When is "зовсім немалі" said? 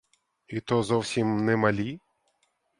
0.89-1.89